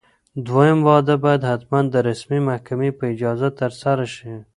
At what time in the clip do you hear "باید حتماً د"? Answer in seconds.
1.23-1.95